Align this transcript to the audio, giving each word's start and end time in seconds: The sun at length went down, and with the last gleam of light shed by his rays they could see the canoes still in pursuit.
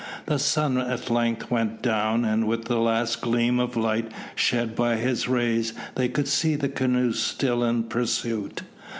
The 0.25 0.39
sun 0.39 0.79
at 0.79 1.11
length 1.11 1.51
went 1.51 1.83
down, 1.83 2.25
and 2.25 2.47
with 2.47 2.65
the 2.65 2.79
last 2.79 3.21
gleam 3.21 3.59
of 3.59 3.77
light 3.77 4.11
shed 4.33 4.75
by 4.75 4.95
his 4.95 5.27
rays 5.27 5.73
they 5.93 6.09
could 6.09 6.27
see 6.27 6.55
the 6.55 6.69
canoes 6.69 7.19
still 7.21 7.63
in 7.63 7.83
pursuit. 7.83 8.63